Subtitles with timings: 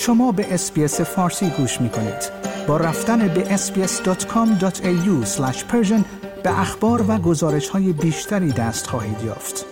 [0.00, 2.30] شما به اسپیس فارسی گوش می کنید.
[2.66, 5.24] با رفتن به sbs.com.au
[6.44, 9.66] به اخبار و گزارش های بیشتری دست خواهید یافت.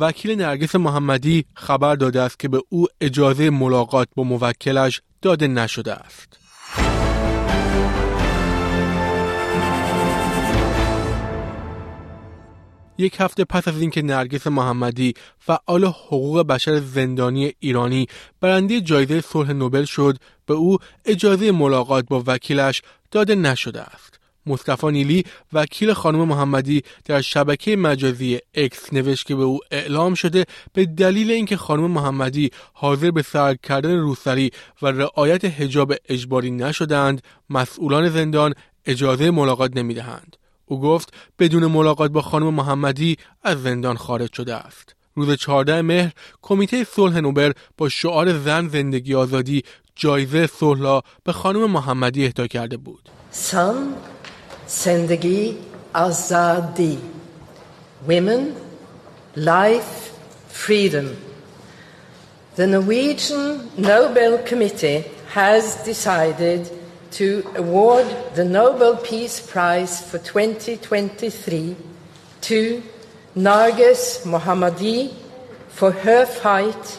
[0.00, 5.92] وکیل نرگس محمدی خبر داده است که به او اجازه ملاقات با موکلش داده نشده
[5.92, 6.38] است.
[13.00, 18.06] یک هفته پس از اینکه نرگس محمدی فعال حقوق بشر زندانی ایرانی
[18.40, 24.20] برنده جایزه صلح نوبل شد به او اجازه ملاقات با وکیلش داده نشده است.
[24.46, 30.46] مصطفی نیلی وکیل خانم محمدی در شبکه مجازی اکس نوشت که به او اعلام شده
[30.72, 34.50] به دلیل اینکه خانم محمدی حاضر به سرک کردن روسری
[34.82, 38.54] و رعایت حجاب اجباری نشدند مسئولان زندان
[38.86, 40.36] اجازه ملاقات نمی‌دهند.
[40.70, 44.94] او گفت بدون ملاقات با خانم محمدی از زندان خارج شده است.
[45.14, 46.12] روز 14 مهر
[46.42, 49.62] کمیته صلح نوبل با شعار زن زندگی آزادی
[49.96, 53.08] جایزه صلح به خانم محمدی اهدا کرده بود.
[53.32, 53.76] زن
[54.66, 55.56] زندگی
[55.94, 56.98] آزادی
[58.06, 58.42] Women,
[59.36, 59.92] life,
[60.48, 61.08] freedom.
[62.56, 63.44] The Norwegian
[63.76, 65.04] Nobel Committee
[65.38, 66.62] has decided
[67.12, 71.76] to award the Nobel Peace Prize for 2023
[72.42, 72.82] to
[73.36, 75.12] Narges Mohammadi
[75.68, 76.98] for her fight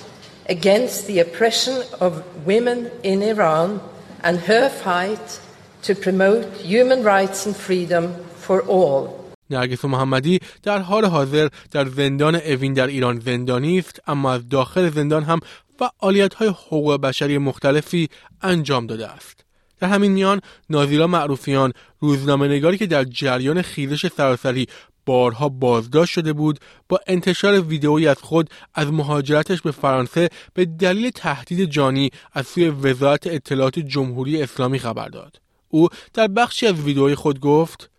[0.50, 3.82] against the oppression of women in Iran
[4.24, 5.40] and her fight
[5.84, 9.18] to promote human rights and freedom for all.
[9.50, 14.90] نرگس محمدی در حال حاضر در زندان اوین در ایران زندانی است اما از داخل
[14.90, 15.40] زندان هم
[15.80, 18.10] فعالیت های حقوق بشری مختلفی
[18.42, 19.46] انجام داده است.
[19.82, 24.68] در همین میان نازیرا معروفیان روزنامه نگاری که در جریان خیزش سراسری
[25.06, 31.10] بارها بازداشت شده بود با انتشار ویدئویی از خود از مهاجرتش به فرانسه به دلیل
[31.10, 35.42] تهدید جانی از سوی وزارت اطلاعات جمهوری اسلامی خبر داد.
[35.70, 37.90] او در بخشی از ویدئوی خود گفت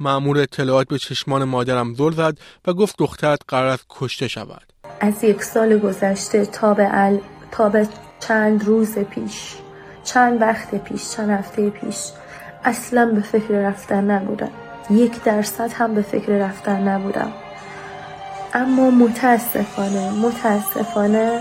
[0.00, 4.72] معمور اطلاعات به چشمان مادرم زل زد و گفت دخترت قرار است کشته شود.
[5.00, 7.88] از یک سال گذشته تا به, تا به
[8.20, 9.65] چند روز پیش.
[10.06, 11.96] چند وقت پیش چند هفته پیش
[12.64, 14.50] اصلا به فکر رفتن نبودم.
[14.90, 17.32] یک درصد هم به فکر رفتن نبودم.
[18.54, 21.40] اما متاسفانه متاسفانه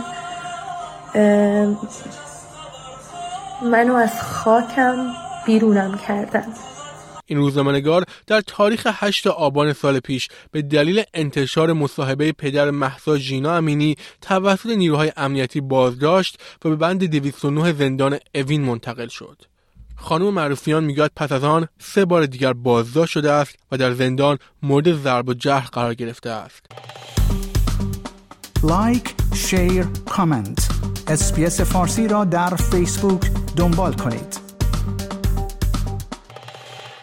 [3.63, 5.07] منو از خاکم
[5.45, 6.45] بیرونم کردن.
[7.25, 13.55] این روزنامه‌نگار در تاریخ 8 آبان سال پیش به دلیل انتشار مصاحبه پدر مهسا ژینا
[13.55, 19.37] امینی توسط نیروهای امنیتی بازداشت و به بند 209 زندان اوین منتقل شد.
[19.95, 24.37] خانم معروفیان می‌گوید پس از آن سه بار دیگر بازداشت شده است و در زندان
[24.63, 26.65] مورد ضرب و جرح قرار گرفته است.
[28.63, 30.67] like، share، comment.
[31.07, 33.21] اسپیس فارسی را در فیسبوک
[33.55, 34.44] دنبال کنید.